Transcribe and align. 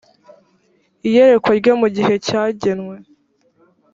iyerekwa 1.07 1.51
ryo 1.59 1.73
mu 1.81 1.87
gihe 1.95 2.13
cyagenwe 2.27 2.95